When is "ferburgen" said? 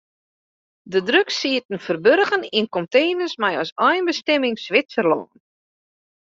1.87-2.43